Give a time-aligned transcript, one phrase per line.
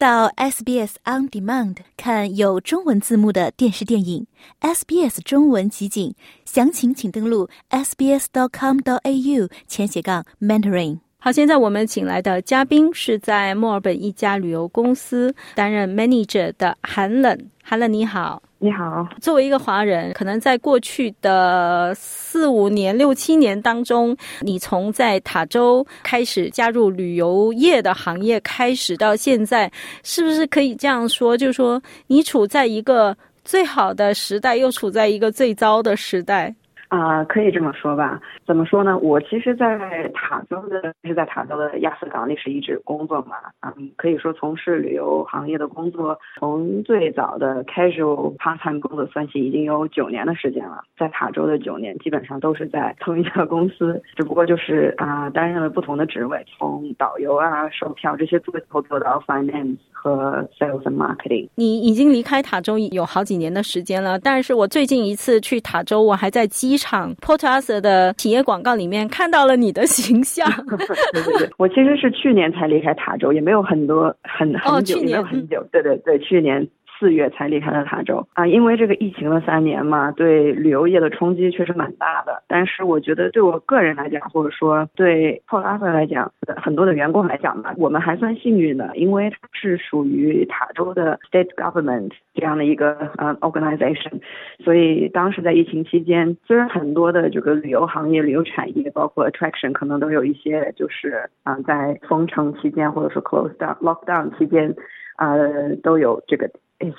[0.00, 4.26] 到 SBS On Demand 看有中文字幕的电视电影
[4.62, 6.14] ，SBS 中文集锦，
[6.46, 11.00] 详情请登录 sbs dot com dot au 前斜杠 mentoring。
[11.18, 17.38] 好，现在我们请来的嘉宾是在墨尔本一家旅游公司担任 manager 的寒冷。
[17.62, 19.08] 寒冷你好，你好。
[19.22, 31.34] 作为一个华人，可能在过去的四五年、六七年当中，你从在塔州开始加入旅游业的行业开始到现在，是不是可以这样说？
[31.34, 36.54] 就是说，你处在一个最好的时代，又处在一个最糟的时代。
[36.90, 38.20] 啊，可以这么说吧？
[38.44, 38.98] 怎么说呢？
[38.98, 43.36] 我其实，在塔州的，是在塔州的亚斯港历史遗址工作嘛。
[43.62, 50.82] 嗯，可以说从事旅游行业的工作，从最早的 casual part time 工作算起，已经有九年的时间了。
[50.98, 61.48] 在塔州的九年，基本上都是在同一家公司，只不过就是啊，担任了不同的职位，从导游啊、售票这些做后做到 finance 和 sales and marketing。
[61.54, 66.79] 你已经离开塔州有好几年的时间了，但是我最近一次去塔州，我还在机。
[66.80, 70.50] 场 Port Arthur 的企业广告里面看到了你的形象。
[71.12, 75.64] 对对对，我其实是去年才离开塔州，也没有很多很很久，没有很久。
[75.70, 76.66] 对对对，去年。
[77.00, 82.42] 四月才离开了塔州啊，因为这个疫情的三年嘛，对旅游业的冲击确实蛮大的。
[82.46, 94.20] 但是我觉得对我个人来讲，或者说对 Port Arthur 来讲，很多的员工来讲吧，我们还算幸运的，因为它是属于塔州的 State Government 这样的一个呃 organization，
[94.62, 104.74] 所以当时在疫情期间，虽然很多的这个旅游行业、旅游产业，包括 attraction，可能都有一些就是啊在封城期间或者说 close down lockdown 期间，
[105.16, 106.50] 呃都有这个。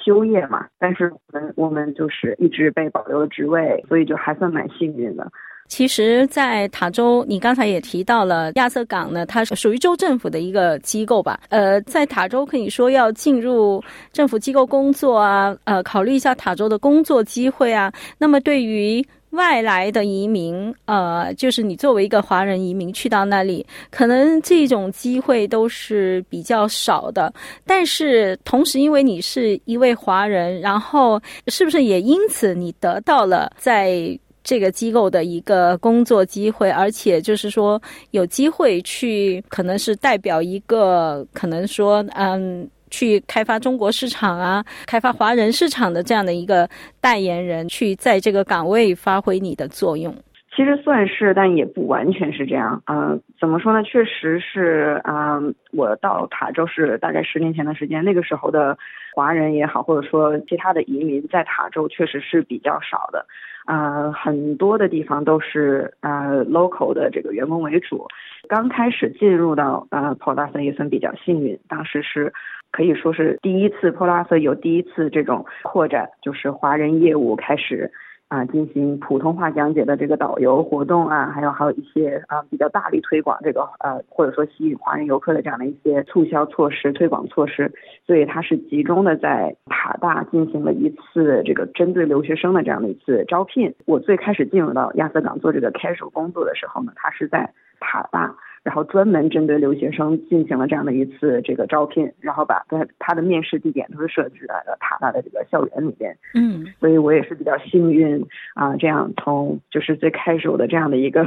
[0.04, 5.28] 休业嘛，但是我们我们就是一直被保留了职位，所以就还算蛮幸运的。
[5.68, 11.40] 其实，在塔州，你刚才也提到了亚瑟港呢，它是属于州政府的一个机构吧？
[11.48, 17.90] 呃，在塔州可以说要进入政府机构工作啊，呃，考虑一下塔州的工作机会啊。
[18.18, 19.02] 那么对于
[19.32, 27.34] 外来的移民，呃，就是你作为一个华人移民去到那里，可能这种机会都是比较少的。
[27.66, 37.82] 但是同时，因为你是一位华人，然后是不是也因此你得到了在这个机构的一个工作机会，而且就是说
[38.12, 42.70] 有机会去，可能是代表一个，可能说，嗯。
[42.92, 46.70] 去开发中国市场啊，开发华人市场的这样的一个
[47.02, 50.14] 代言人，去在这个岗位发挥你的作用。
[50.54, 52.84] 其实算是，但也不完全是这样。
[52.86, 53.82] 嗯，怎么说呢？
[53.84, 58.78] 确实是，嗯，我到塔州是大概十年前的时间，那个时候的
[59.16, 63.26] 华人也好，或者说其他的移民在塔州确实是比较少的。
[63.64, 68.06] 啊，很多的地方都是呃 local 的这个员工为主。
[68.50, 72.34] 刚开始进入到呃 p o l a s 也算比较幸运，当时是。
[72.72, 77.92] 可以说是第一次 p o l a s 有第一次这种扩展，就是华人业务开始
[78.30, 87.74] 啊进行普通话讲解的这个导游活动啊，还有还有一些啊比较大力推广这个呃或者说吸引华人游客的这样的一些促销措施、推广措施，
[88.08, 93.76] 所以它是集中的在塔大进行了一次这个针对留学生的这样的一次招聘。
[93.86, 97.52] 我最开始进入到亚瑟港做这个 casual 工作的时候呢，它是在
[97.82, 98.34] 塔大。
[98.64, 106.16] 然后专门针对留学生进行了这样的一次这个招聘，然后把他他的面试地点都是设置在了塔大的这个校园里边。
[106.36, 108.24] 嗯，所以我也是比较幸运
[108.54, 111.26] 啊，这样从就是最开始我的这样的一个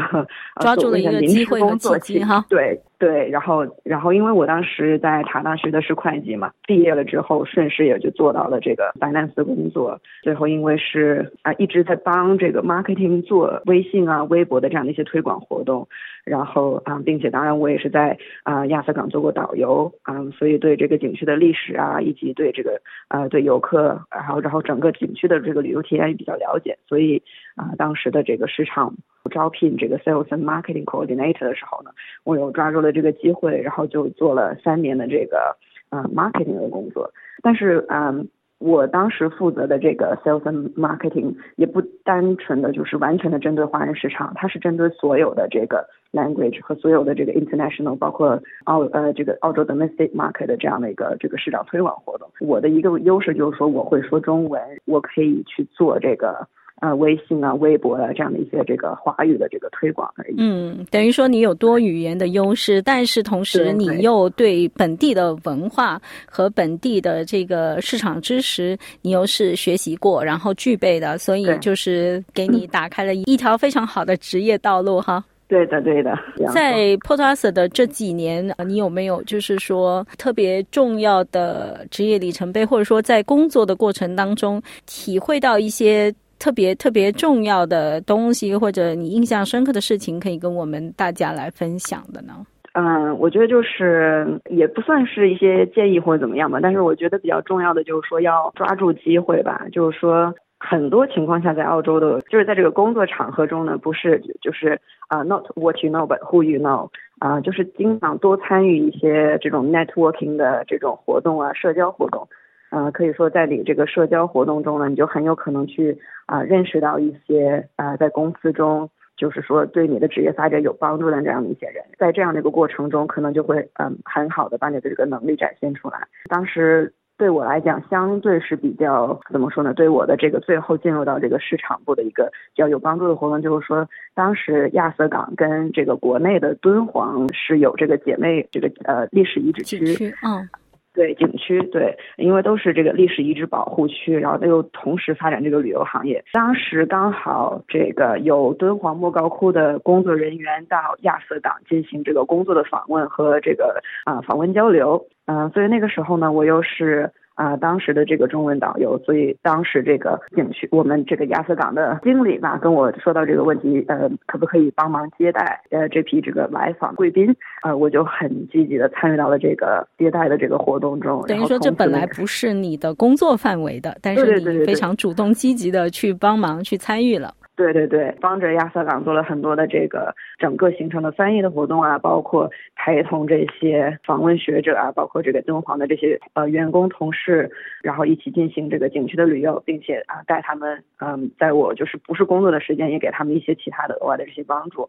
[0.60, 2.44] 抓住了一个机会和契机哈。
[2.48, 2.80] 对。
[3.04, 10.00] 对，然后，然后，因为我当时在塔大学的是会计嘛，毕业了之后，顺势也就做到了这个 finance 的工作。
[10.22, 15.86] 最后，因为是啊，一直在帮这个 marketing 做微信啊、微博的这样的一些推广活动，
[16.24, 27.22] 然后啊，并且当然我也是在啊亚瑟港做过导游啊，所以对这个景区的历史啊，以及对这个啊对游客，然后然后整个景区的这个旅游体验也比较了解，所以
[27.54, 28.94] 啊，当时的这个市场。
[29.30, 31.90] 招聘这个 sales and marketing coordinator 的时候呢，
[32.24, 35.56] 我有抓住了这个机会，然后就做了三年的这个
[35.90, 37.10] 呃 marketing 的工作。
[37.42, 38.28] 但是嗯，
[38.58, 52.28] 我当时负责的这个 sales and marketing 也不单纯的就是完全的针对华人市场，它是针对所有的这个 language 和所有的这个 international，包括澳呃这个澳洲 domestic market 的这样的一个这个市场推广活动。
[52.40, 56.46] 我的一个优势就是说我会说中文，我可以去做这个。
[56.84, 60.34] 啊，微信啊，微博啊，这样的一些这个华语的这个推广而已。
[60.36, 75.24] 嗯，等于说你有多语言的优势，但是同时你又对本地的文化和本地的这个市场知识，你又是学习过，然后具备的，所以就是给 你打开了一条非常好的职业道路哈。
[75.46, 76.18] 对的，对的。
[76.52, 86.12] 在 Potas 的这几年，你有没有就是说特别重要的职业里程碑，或者说在工作的过程当中体会到一些
[86.44, 92.34] 特别特别重要的东西，或者你印象深刻的事情，可以跟我们大家来分享的呢？
[92.74, 100.34] 嗯，我觉得就是也不算是一些建议或者怎么样吧，但是我觉得比较重要的就是说要抓住机会吧，就是说。
[100.66, 106.88] 很多情况下，在澳洲的，就是在这个工作场合中呢，不是就是啊，not what you know but who you know，
[107.18, 112.26] 啊，就是经常多参与一些这种 networking 的这种活动啊，社交活动，
[112.74, 125.98] 啊，可以说在你这个社交活动中呢，你就很有可能去啊认识到一些啊在公司中就是说对你的职业发展有帮助的这样的一些人，在这样的一个过程中，可能就会嗯很好的把你的这个能力展现出来。
[126.28, 126.92] 当时。
[127.16, 129.72] 对我来讲，相对是比较怎么说呢？
[129.72, 140.48] 对我的这个最后进入到这个市场部的一个比较有帮助的活动，就是说，当时亚瑟港跟这个国内的敦煌是有这个姐妹这个呃历史遗址区，嗯。
[140.94, 146.24] 对景区，对，因为都是这个历史遗址保护区，然后它又同时发展这个旅游行业。
[146.32, 157.12] 当时刚好这个有敦煌莫高窟的工作人员到亚瑟港进行这个工作的访问和这个啊访问交流，嗯，所以那个时候呢，我又是。
[157.34, 167.34] 啊，当时的这个中文导游，所以当时这个景区，我们这个亚瑟港的经理吧，跟我说到这个问题，呃，可不可以帮忙接待呃这批这个来访贵宾？
[167.62, 171.24] 呃，我就很积极的参与到了这个接待的这个活动中。
[171.26, 177.34] 等于说，这本来不是你的工作范围的，但是你非常主动积极的去帮忙去参与了。
[177.56, 194.88] 对对对，帮着亚瑟港做了很多的这个整个行程的翻译的活动啊，包括陪同这些访问学者啊，包括这个敦煌的这些呃员工同事，然后一起进行这个景区的旅游，并且啊带他们嗯，在我就是不是工作的时间，也给他们一些其他的额外的这些帮助，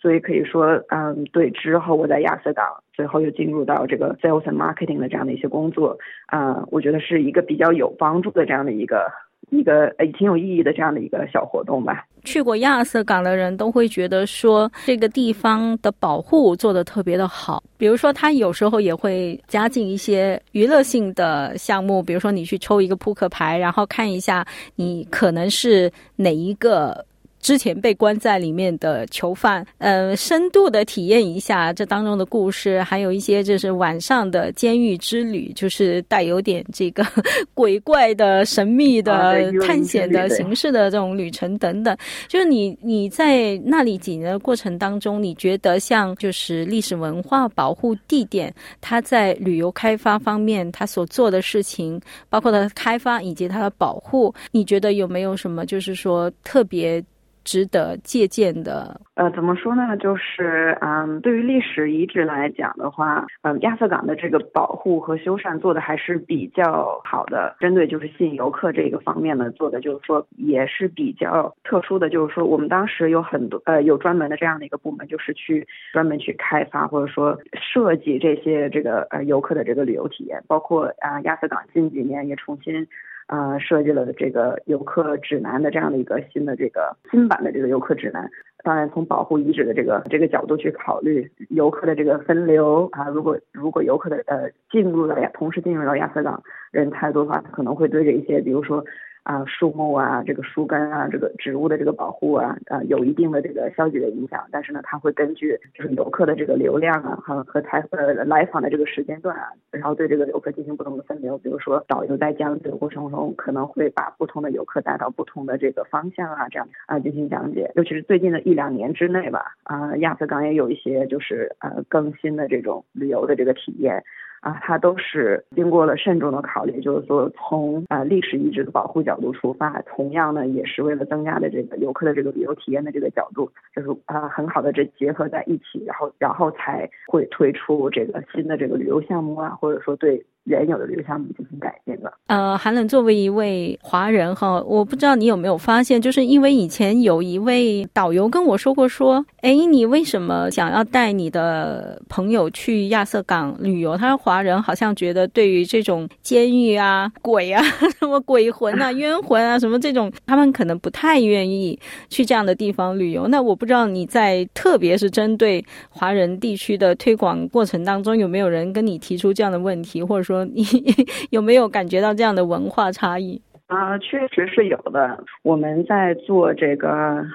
[0.00, 5.98] 所以可以说嗯对，之后我在亚瑟港最后又进入到这个 sales and marketing 的这样的一些工作
[6.28, 9.12] 啊，我觉得是一个比较有帮助的这样的一个。
[9.50, 12.04] 一个诶挺有意义的这样的一个小活动吧。
[12.24, 17.62] 去过亚瑟港的人都会觉得说，这个地方的保护做的特别的好。
[17.76, 24.44] 比如说，他有时候也会加进一些娱乐性的项目，比如说你去抽一个扑克牌，然后看一下
[24.74, 27.04] 你可能是哪一个。
[27.46, 37.06] 之前被关在里面的囚犯，呃，深度的体验一下这当中的故事，还有一些就是晚上的监狱之旅，就是带有点这个
[37.54, 41.96] 鬼怪的、神秘的、探险的形式的这种旅程等等。
[42.26, 57.00] 就是你你在那里几年的过程当中，你觉得像就是历史文化保护地点，它在旅游开发方面，它所做的事情，包括它的开发以及它的保护，你觉得有没有什么就是说特别？
[57.46, 59.96] 值得借鉴的，呃，怎么说呢？
[59.98, 67.54] 就是，嗯，对于历史遗址来讲的话，嗯，亚瑟港的这个保护和修缮做的还是比较好的。
[67.60, 72.10] 针对就是吸引游客这个方面呢，做的就是说也是比较特殊的。
[72.10, 82.88] 就是说，我们当时有很多，呃，有专门的这样的一个部门，就是去专门去开发或者说设计这些这个呃游客的这个旅游体验，包括啊，亚瑟港近几年也重新。
[83.26, 88.30] 啊，设计了这个游客指南的这样的一个新的这个新版的这个游客指南。
[88.62, 96.42] 当然，从保护遗址的这个这个角度去考虑游客的这个分流啊，如果如果游客的呃进入了亚，同时进入到亚瑟港
[96.72, 98.84] 人太多的话，可能会对这一些，比如说。
[99.26, 104.46] 啊，树木啊，这个树根啊，这个植物的这个保护啊，啊，有一定的这个消极的影响。
[104.52, 111.36] 但是呢，它会根据就是游客的这个流量啊，和和采呃来访的这个时间段啊，然后对这个游客进行不同的分流。
[111.38, 117.72] 比如说，导游在讲解的过程中，可能会把不同的游客带到不同的这个方向啊，这样啊进行讲解。
[117.74, 124.04] 尤其是最近的一两年之内吧，啊，亚瑟港也有一些就是呃更新的这种旅游的这个体验。
[124.46, 140.24] 啊，它都是经过了慎重的考虑，就是说从啊历史遗址的保护角度出发，同样呢也是为了增加的这个游客的这个旅游体验的这个角度，就是啊很好的这结合在一起，然后然后才会推出这个新的这个旅游项目啊，或者说对。
[140.46, 142.12] 原有的这个项目进行改变了。
[142.28, 153.96] 呃，韩冷作为一位华人哈，我不知道你有没有发现，就是因为以前有一位导游跟我说过，说，哎，你为什么想要带你的朋友去亚瑟港旅游？
[153.96, 157.60] 他说，华人好像觉得对于这种监狱啊、鬼啊、
[157.98, 161.76] 什么鬼魂啊、冤魂啊什么这种，他们可能不太愿意
[162.08, 163.26] 去这样的地方旅游。
[163.26, 170.35] 那我不知道你在特别是针对华人地区的推广过程当中，有没有人跟你提出这样的问题，或者说？
[170.44, 170.62] 你
[171.30, 173.40] 有没有感觉到这样的文化差异？
[173.68, 175.24] 啊，确实是有的。
[175.42, 176.88] 我们在做这个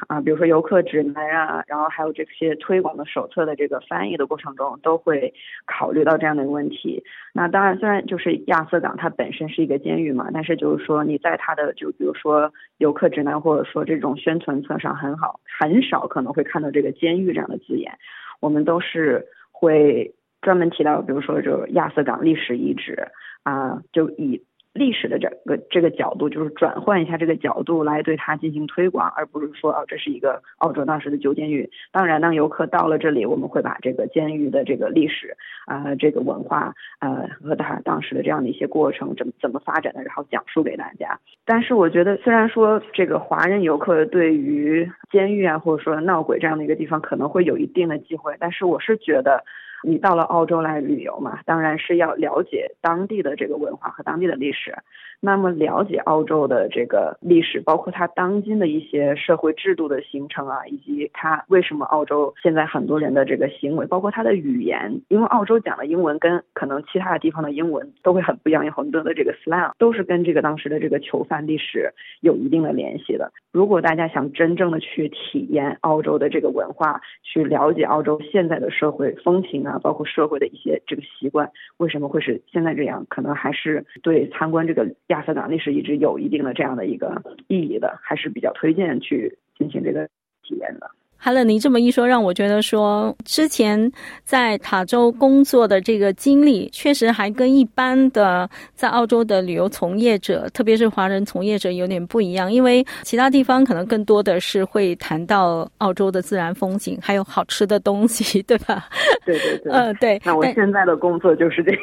[0.07, 5.33] 啊，比如说游客指南啊，然后还有这些推广的手册的这个翻译的过程中，都会
[5.65, 7.03] 考虑到这样的一个问题。
[7.33, 17.91] 那当然，虽然就是亚瑟港它本身是一个监狱嘛，但是就是说你在它的就比如说游客指南或者说这种宣传册上很好很少可能会看到这个监狱这样的字眼，
[18.39, 23.07] 我们都是会专门提到，比如说就亚瑟港历史遗址
[23.43, 24.43] 啊，就以。
[24.73, 31.69] 历史的这个这个角度，就是转换一下这个角度来对它进行推广，而不是说哦，这是一个澳洲当时的旧监狱。
[31.91, 41.19] 当然，当游客到了这里，我们会把这个监狱的这个历史啊，这个文化呃和它当时的这样的一些过程怎么怎么发展的，然后讲述给大家。
[41.43, 49.43] 但是，我觉得虽然说这个华人游客对于监狱啊，或者说闹鬼这样的一个地方可能会有一定的忌讳，但是我是觉得。
[49.83, 54.75] 你到了澳洲来旅游嘛，当然是要了解当地的这个文化和当地的历史。
[55.23, 73.31] 那么了解澳洲的这个历史，包括它当今的一些社会制度的形成啊，以及它为什么澳洲现在很多人的这个行为，包括它的语言，因为澳洲讲的英文跟可能其他的地方的英文都会很不一样，有很多的这个 slang 都是跟这个当时的这个囚犯历史有一定的联系的。
[73.51, 84.87] 如果大家想真正的去体验澳洲的这个文化，去了解澳洲现在的社会风情啊，包括社会的一些这个习惯，为什么会是现在这样，可能还是对参观这个。
[85.11, 90.07] 亚瑟港历史一直有一定的这样的一个意义的，还是比较推荐去进行这个
[90.41, 90.89] 体验的。
[91.23, 93.91] 哈勒尼这么一说，让我觉得说，之前
[94.23, 102.51] 在塔州工作的这个经历，确实还跟一般的在澳洲的旅游从业者，特别是华人从业者有点不一样。
[102.51, 108.89] 因为其他地方可能更多的是会谈到澳洲的自然风景，还有好吃的东西，对吧？
[109.23, 110.19] 对 对对，嗯，对。
[110.25, 111.79] 那我现在的工作就是这样。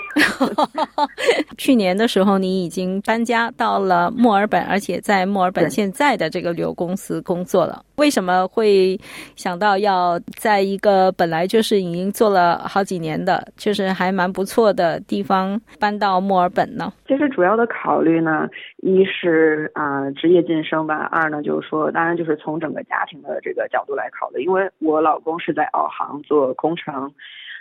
[1.57, 7.85] 去年的时候，你已经搬家到了墨尔本，而且在墨尔本现在的这个旅游公司工作了。
[7.99, 8.99] 为什么会？
[9.37, 16.93] 想到要在一个本来就是已经做了好几年的，就是还蛮不错的地方搬到墨尔本呢？
[17.07, 27.13] 其实主要的考虑呢，一是啊职业晋升吧，二呢就是说，当然就是从整个家庭的这个角度来考虑，因为我老公是在澳航做工程，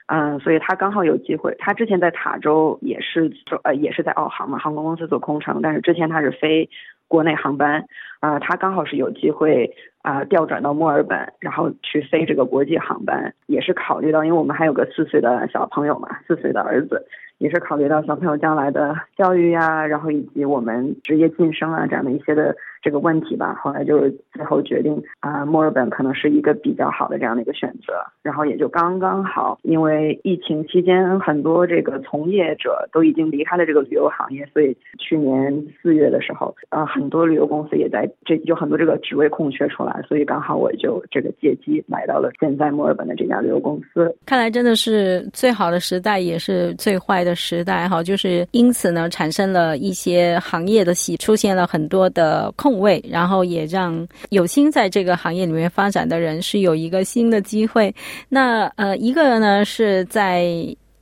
[0.07, 1.55] 嗯，所以他刚好有机会。
[1.59, 6.69] 他之前在塔州也是做呃也是在澳航嘛，航空公司做空乘，但是之前他是飞
[7.07, 7.85] 国内航班，
[8.19, 9.73] 啊，他刚好是有机会。
[10.03, 17.05] 啊，调转到墨尔本，然后去飞这个国际航班，也是考虑到，因为我们还有个四岁的小朋友嘛，四岁的儿子。
[17.37, 23.53] 也是考虑到小朋友将来的教育呀，然后以及我们职业晋升啊这样的一些的这个问题吧。
[23.61, 27.93] 后来就最后决定啊，墨尔本可能是一个比较好的这样的一个选择。
[28.23, 44.15] 然后也就刚刚好，因为疫情期间很多这个从业者都已经离开了这个旅游行业，所以去年四月的时候，呃，很多旅游公司也在这有很多这个职位空缺出来，所以刚好我就这个借机来到了现在墨尔本的这家旅游公司。
[44.25, 47.26] 看来真的是最好的时代，也是最坏。
[47.27, 57.93] 的时代哈，就是因此呢，产生了一些行业的洗，出现了很多的空位，然后也让有心在这个行业里面发展的人是有一个新的机会。
[58.29, 60.47] 那呃，一个呢是在。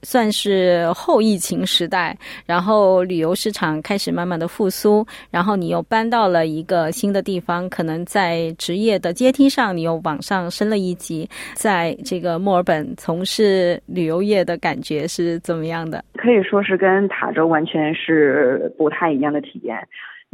[0.06, 16.06] 算是后疫情时代，然后旅游市场开始慢慢的复苏，然后你又搬到了一个新的地方，可能在职业的阶梯上你又往上升了一级，在这个墨尔本从事旅游业的感觉是怎么样的？
[16.16, 19.76] 可以说是跟塔州完全是不太一样的体验。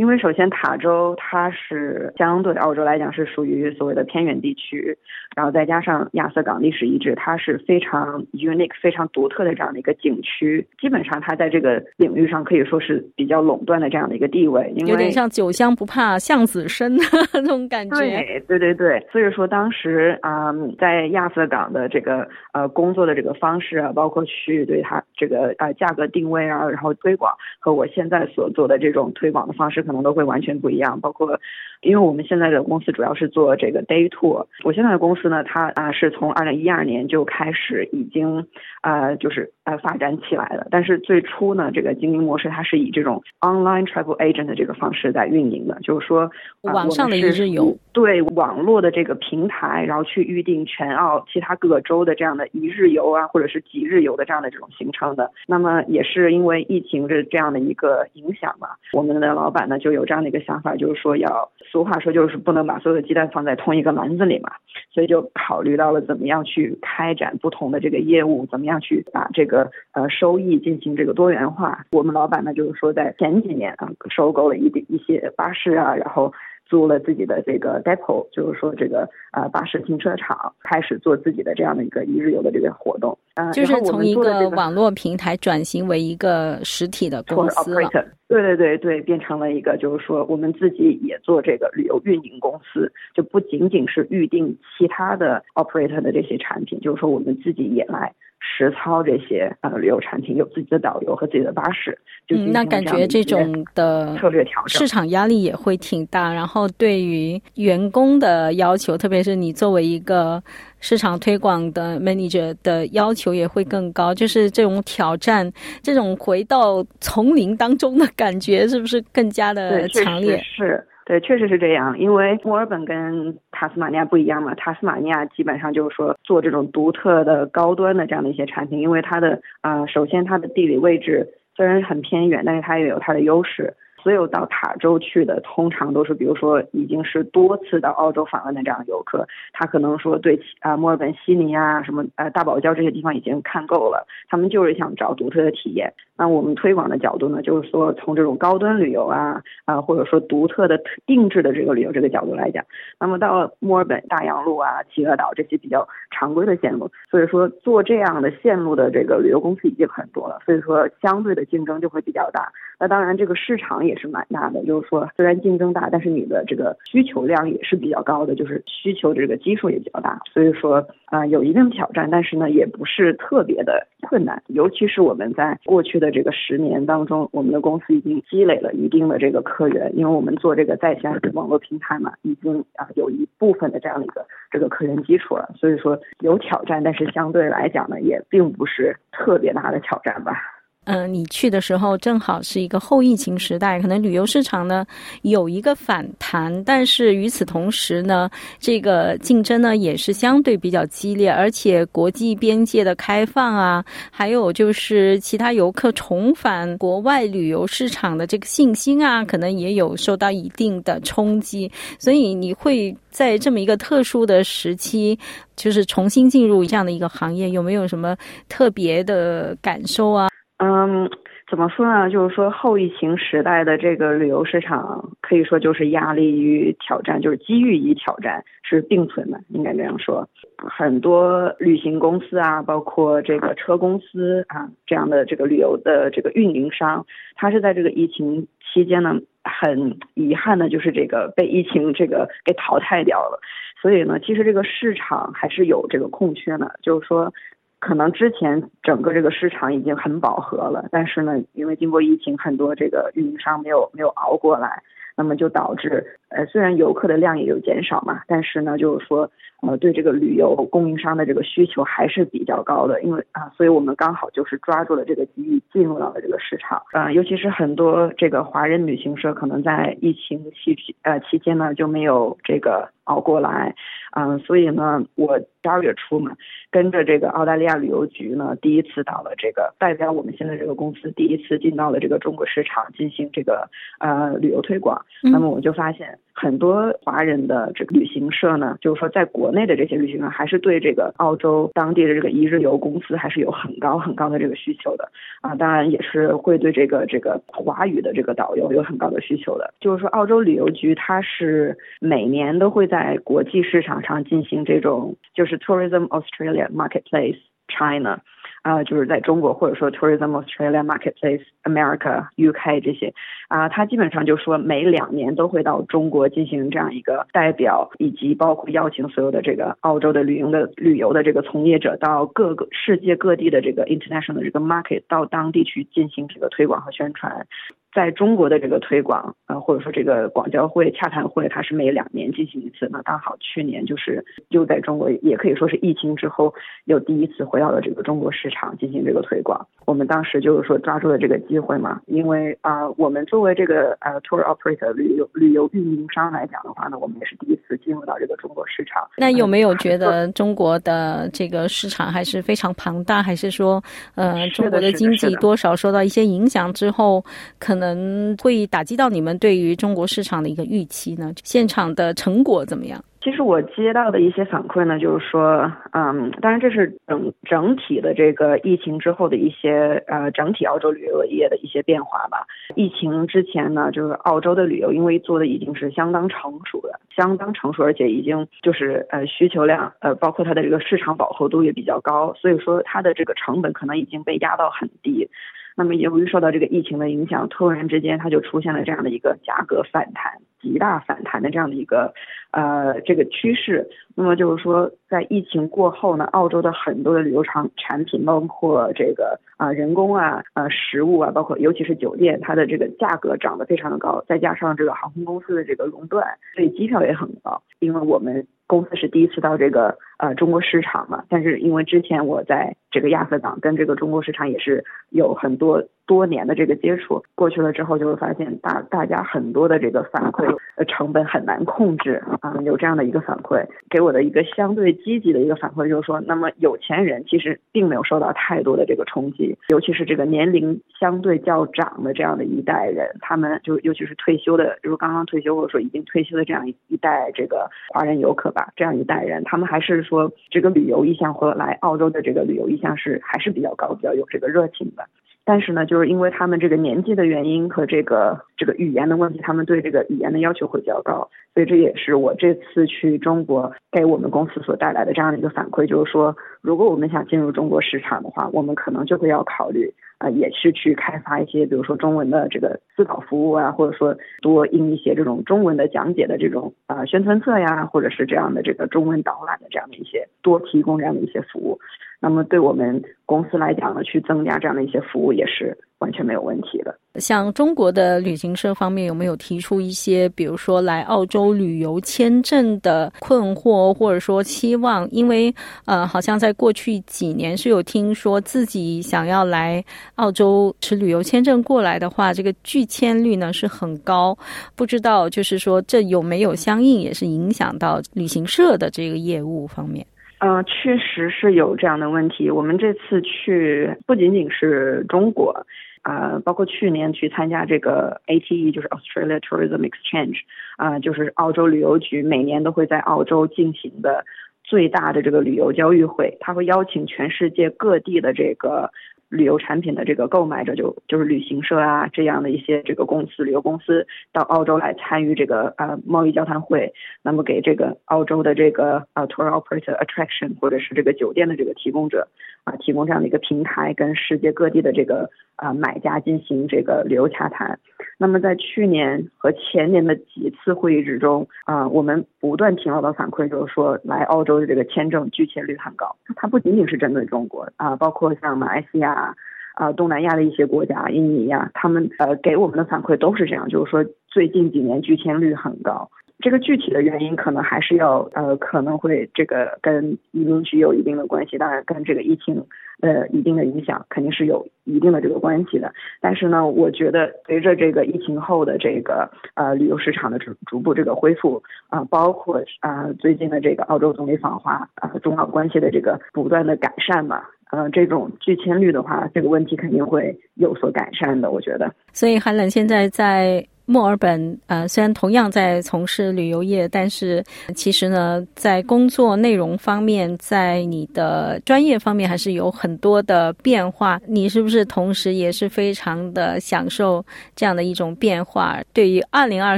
[0.02, 4.98] 因为首先塔州它是相对澳洲来讲是属于所谓的偏远地区，
[5.36, 14.74] 然后再加上亚瑟港历史遗址，它是非常 unique、非常独特的这样的一个景区，基本上它在这个领域上可以说是比较垄断的这样的一个地位。
[14.76, 17.04] 有点像酒香不怕巷子深的
[17.36, 17.96] 那种感觉。
[18.00, 29.86] 对对对对，所以说当时啊，在亚瑟港的这个呃工作的这个方式啊，包括去对它这个呃价格定位啊，然后推广和我现在所做的这种推广的方式。
[29.92, 31.38] 可能都会完全不一样，包括，
[31.82, 34.48] 因为我们现在的公司主要是做这个 day two，。
[34.64, 38.48] 我现在的公司呢，它啊是从二零一二年就开始已经
[38.80, 40.68] 啊就是呃发展起来的。
[40.70, 46.30] 但是最初呢，这个经营模式它是以这种 online travel agent 的这个方式在运营的，就是说
[46.62, 55.32] 网上的一日游，对网络的这个平台，然后去预定全澳其他各个州的这样的一日游啊，或者是几日游的这样的这种行程的。
[55.48, 59.62] 那么也是因为疫情这这样的一个影响嘛，我们的老板。
[59.72, 64.52] 呢就有这样的一个想法，就是说要俗话说就是不能把所有的鸡蛋放在同一个篮子里嘛，
[64.94, 69.51] 所以就考虑到了怎么样去开展不同的这个业务，怎么样去把这个
[69.94, 71.86] 呃收益进行这个多元化。
[71.92, 76.34] 我们老板呢就是说在前几年啊收购了一一些巴士啊，然后。
[76.68, 83.18] 租了自己的这个 depot，就是说这个呃巴士停车场，开始做自己的这样的一个一日游的这个活动。
[83.36, 87.90] 嗯，就是从一个网络平台转型为一个实体的公司了。
[88.30, 98.14] 对对对对，变成了一个就是说我们自己也做这个旅游运营公司，就不仅仅是预定其他的 operator 的这些产品，就是说我们自己也来。
[98.42, 106.34] 实操这些呃旅游产品，有自己的导游和自己的巴士，就那感觉这种的策略调整，市场压力也会挺大。
[106.34, 110.42] 然后对于员工的要求，特别是你作为一个
[110.80, 114.14] 市场推广的 manager 的要求也会更高。
[114.14, 115.52] 就是这种挑战，
[115.84, 120.38] 这种回到丛林当中的感觉，是不是更加的强烈？
[120.44, 120.86] 是。
[121.06, 121.98] 对，确实是这样。
[122.00, 133.74] 因为墨尔本跟塔斯马尼亚不一样嘛，塔斯马尼亚基本上就是说做这种独特的高端的这样的一些产品，因为它的啊，首先它的地理位置虽然很偏远，但是它也有它的优势。
[134.04, 145.94] 所有到塔州去的，通常都是比如说已经是多次到澳洲访问的这样的游客，他可能说对啊墨尔本、悉尼啊什么呃大堡礁这些地方已经看够了，他们就是想找独特的体验。
[146.22, 152.66] 那我们推广的角度呢，就是说从这种高端旅游啊啊或者说独特的定制的这个旅游这个角度来讲，
[153.00, 162.52] 那么到墨尔本大洋路啊、企鹅岛这些比较常规的线路，所以说做这样的线路的这个旅游公司已经很多了，所以说相对的竞争就会比较大。
[162.78, 163.98] 那当然这个市场也。
[164.02, 190.51] 是蛮大的，就是说虽然竞争大，但是你的这个需求量也是比较高的，就是需求这个基数也比较大，所以说啊有一定挑战，但是呢也不是特别的困难，尤其是我们在过去的这个十年当中，我们的公司已经积累了一定的这个客源，因为我们做这个在线网络平台嘛，已经啊有一部分的这样的一个这个客源基础了，所以说有挑战，但是相对来讲呢，也并不是特别大的挑战吧。
[190.86, 194.84] 嗯，你去的时候正好是一个后疫情时代，可能旅游市场呢
[195.22, 198.28] 有一个反弹，但是与此同时呢，
[198.60, 211.72] 这个竞争呢也是相对比较激烈，而且国际边界的开放啊，还有就是其他游客重返国外旅游市场的这个信心啊，可能也有受到一定的冲击。
[212.00, 215.18] 所以你会在这么一个特殊的时期，
[215.56, 218.18] 就是重新进入这样的一个行业，有没有什么
[218.50, 220.31] 特别的感受啊？
[220.64, 221.10] 嗯，
[221.50, 222.08] 怎么说呢？
[222.08, 230.30] 就是说后疫情时代的这个旅游市场，可以说就是压力与挑战，就是机遇与挑战是并存的，应该这样说。
[230.58, 243.40] 很多旅行公司啊，包括这个车公司啊，这样的这个旅游的这个运营商，他是在这个疫情期间呢，很遗憾的就是这个被疫情这个给淘汰掉了。
[243.82, 247.34] 所以呢，其实这个市场还是有这个空缺的，就是说。
[247.82, 254.84] 可能之前整个这个市场已经很饱和了，但是呢，因为经过疫情，很多这个运营商没有没有熬过来，
[255.18, 259.32] 那么就导致，呃，虽然游客的量也有减少嘛，但是呢，就是说，
[259.64, 273.76] 呃，对这个旅游供应商的这个需求还是比较高的，因为啊，所以我们刚好就是抓住了这个机遇，进入到了这个市场，啊，尤其是很多这个华人旅行社，可能在疫情期呃期间呢就没有这个熬过来，
[274.16, 276.36] 嗯，所以呢，我十二月初嘛。
[276.70, 285.06] 跟着这个澳大利亚旅游局呢，第一次到了这个代表我们现在这个公司第一次进到了这个中国市场进行这个呃旅游推广。
[285.22, 295.10] 那么我就发现很多华人的这个旅行社呢，就是说在国内的这些旅行社还是对这个澳洲当地的这个一日游公司还是有很高很高的这个需求的
[295.42, 295.56] 啊。
[295.56, 299.74] 当然也是会对这个这个华语的这个导游有很高的需求的。
[299.80, 306.70] 就是说澳洲旅游局它是每年都会在国际市场上进行这种就是 Tourism Australia。
[306.72, 308.22] Marketplace China，
[308.62, 313.14] 啊，就是在中国或者说 Tourism Australia Marketplace America UK 这些，
[313.48, 327.48] 啊，他基本上就说每两年都会到中国进行这样一个代表，以及包括邀请所有的这个澳洲的旅游的旅游的这个从业者到各个世界各地的这个 international 的这个 market 到当地去进行这个推广和宣传。
[327.94, 332.88] 在中国的这个推广，呃，或者说这个广交会、洽谈会，它是每两年进行一次。
[332.92, 336.54] 那刚好去年就是又在中国，也可以说是疫情之后
[336.86, 339.68] 又第一次回到了这个中国市场进行这个推广。
[339.86, 349.08] 我们当时就是说抓住了这个机会嘛，因为啊，我们作为这个呃 tour operator 旅游旅游运营商来讲的话呢，我们也是第一司进入到这个中国市场。
[349.16, 353.82] 那有没有觉得中国的这个市场还是非常庞大，还是说，
[354.16, 357.24] 呃，中国的经济多少受到一些影响之后，
[357.58, 361.32] 可能会打击到你们对于中国市场的一个预期呢？
[361.44, 363.02] 现场的成果怎么样？
[363.22, 372.48] 其实我接到的一些反馈呢，就是说，嗯，当然这是整整体的这个疫情之后的一些呃整体澳洲旅游业的一些变化吧。
[372.76, 385.30] 疫情之前呢，就是澳洲的旅游因为做的已经是相当成熟的，相当成熟，而且已经就是呃需求量呃包括它的这个市场饱和度也比较高，所以说它的这个成本可能已经被压到很低。
[385.78, 392.14] 那么由于受到这个疫情的影响，突然之间它就出现了这样的一个价格反弹，极大反弹的这样的一个
[392.52, 393.90] 呃这个趋势。
[394.16, 407.62] 那么就是说，在疫情过后呢，澳洲的很多的旅游产产品，包括这个啊人工啊、呃食物啊，包括尤其是酒店，它的这个价格涨得非常的高，再加上这个航空公司的这个熔断，所以机票也很高。
[407.80, 420.44] 因为我们公司是第一次到这个呃中国市场嘛，但是因为之前我在这个亚瑟港跟这个中国市场也是有很多多年的这个接触，过去了之后就会发现大大家很多的这个反馈，
[420.76, 424.02] 呃成本很难控制啊，有这样的一个反馈给。
[424.02, 445.06] 我的一个相对积极的一个反馈就是说，那么有钱人其实并没有受到太多的这个冲击，尤其是这个年龄相对较长的这样的一代人，他们就尤其是退休的，就是刚刚退休或者说已经退休的这样一代这个华人游客吧，这样一代人，他们还是说这个旅游意向和来澳洲的这个旅游意向是还是比较高，比较有这个热情的。
[445.44, 471.80] 但是呢，就是因为他们这个年纪的原因和这个这个语言的问题，他们对这个语言的要求会比较高，所以这也是我这次去中国给我们公司所带来的这样的一个反馈，就是说，如果我们想进入中国市场的话，我们可能就会要考虑啊，也是去开发一些，比如说中文的这个思考服务啊，或者说多印一些这种中文的讲解的这种啊宣传册呀，或者是这样的这个中文导览的这样的一些，多提供这样的一些服务。
[472.22, 476.96] 那么对我们公司来讲呢，去增加这样的一些服务也是完全没有问题的。
[477.16, 485.10] 像中国的旅行社方面有没有提出一些，比如说来澳洲旅游签证的困惑，或者说期望？
[485.10, 485.54] 因为
[485.86, 489.84] 呃，好像在过去几年是有听说自己想要来
[490.16, 494.38] 澳洲持旅游签证过来的话，这个拒签率呢是很高。
[494.76, 500.06] 不知道就是说这有没有相应也是影响到旅行社的这个业务方面？
[500.44, 502.50] 嗯，确实是有这样的问题。
[502.50, 505.68] 我们这次去不仅仅是中国，
[506.02, 510.40] 呃，包括去年去参加这个 ATE，就是 Australia Tourism Exchange，
[510.78, 514.26] 啊，就是澳洲旅游局每年都会在澳洲进行的
[514.64, 518.90] 最大的这个旅游交易会，他会邀请全世界各地的这个。
[519.32, 532.28] 旅游产品的这个购买者就就是旅行社啊这样的一些这个公司旅游公司到澳洲来参与这个呃贸易交谈会，那么给这个澳洲的这个呃 tour operator attraction 或者是这个酒店的这个提供者
[532.64, 537.80] 啊提供这样的一个平台，跟世界各地的这个啊买家进行这个旅游洽谈。
[538.18, 549.36] 那么在去年和前年的几次会议之中啊，我们不断听到的反馈就是说来澳洲的这个签证拒签率很高，它不仅仅是针对中国啊，包括像马来西亚。
[549.74, 556.12] 啊，东南亚的一些国家，印尼呀，他们呃给我们的反馈都是这样，就是说最近几年拒签率很高。
[556.42, 562.66] 这个具体的原因可能还是要呃可能会这个跟移民局有一定的关系，当然跟这个疫情
[563.02, 565.94] 呃一定的影响肯定是有一定的这个关系的。
[566.20, 577.44] 但是呢，我觉得随着这个疫情后的这个呃旅游市场的逐逐步这个恢复啊，包括啊最近的这个澳洲总理访华啊，中澳关系的这个不断的改善嘛。
[577.72, 581.90] 呃，这种拒签率的话，这个问题肯定会有所改善的，我觉得。
[582.12, 587.44] 所以，韩冷现在在墨尔本，呃，虽然同样在从事旅游业，但是
[587.76, 594.18] 其实呢，在工作内容方面，在你的专业方面，还是有很多的变化。
[594.26, 597.22] 你是不是同时也是非常的享受
[597.54, 598.80] 这样的一种变化？
[598.94, 599.78] 对于二零二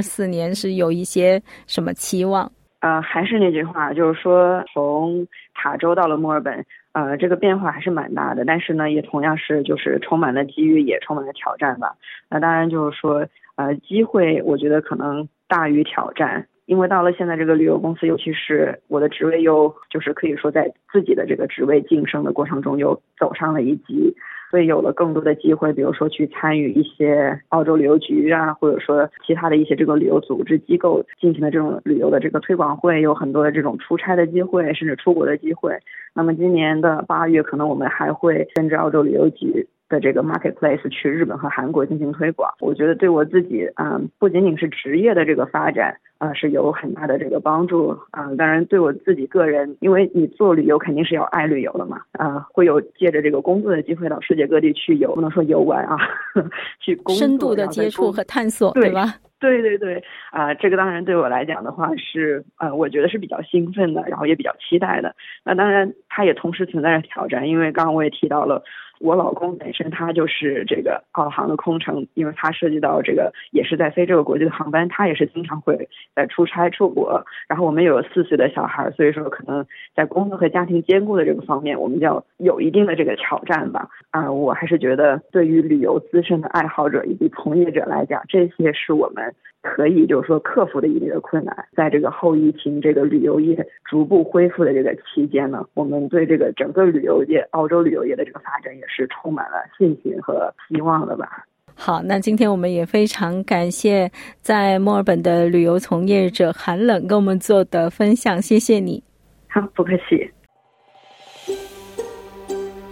[0.00, 2.48] 四年，是有一些什么期望？
[2.78, 6.64] 呃，还是那句话，就是说从塔州到了墨尔本。
[6.94, 11.96] 呃，这个变化还是蛮大的，但是呢，也同样是就是充满了机遇，也充满了挑战吧。
[12.30, 24.14] 那当然就是说，呃，机会我觉得可能大于挑战，因为到了现在这个旅游公司，尤其是我的职位又就是可以说在自己的这个职位晋升的过程中又走上了一级。
[24.50, 35.76] 所以有了更多的机会，比如说去参与一些澳洲旅游局啊，或者说其他的一些这个旅游组织机构进行的这种旅游的这个推广会，有很多的这种出差的机会，甚至出国的机会。
[36.14, 42.52] 那么今年的八月，可能我们还会跟着澳洲旅游局的这个 marketplace 去日本和韩国进行推广。
[42.60, 47.88] 我觉得对我自己，嗯，不仅仅是职业的这个发展，啊，是有很大的这个帮助。
[48.10, 55.96] 啊，当然对我自己个人，因为你做旅游肯定是要爱旅游的嘛，啊，会有借着这个工作的机会到世界各地去游，不能说游玩啊，
[56.80, 59.14] 去深度的接触和探索，对吧？
[59.40, 65.14] 对对对，啊，这个当然对我来讲的话是，呃，我觉得是比较兴奋的，然后也比较期待的。
[65.44, 68.62] 那当然，它也同时存在着挑战，因为刚刚我也提到了。
[69.04, 77.22] 我老公本身他就是这个澳航的空乘，因为他涉及到这个也是在飞这个国际的航班，他也是经常会在出差出国。
[77.46, 83.90] 然后我们有四岁的小孩，所以说可能在工作和家庭兼顾的这个方面，我们要有一定的这个挑战吧。
[84.10, 89.34] 啊，我还是觉得对于旅游资深的爱好者以及从业者来讲，这些是我们。
[89.66, 101.44] 可以就是说克服的一定的困难，在这个后疫情这个旅游业逐步恢复的这个期间呢，我们对这个整个旅游业、澳洲旅游业的这个发展也是是充满了信心和希望的吧。
[101.74, 109.02] 好，那今天我们也非常感谢在墨尔本的旅游从业者韩冷跟我们做的分享，谢谢你。
[109.48, 110.30] 好，不客气。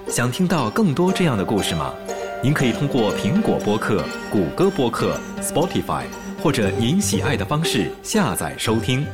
[0.08, 1.94] 想听到更多这样的故事吗？
[2.42, 6.04] 您可以通过苹果播客、谷歌播客、Spotify。
[6.42, 9.06] 或者您喜爱的方式下载收听。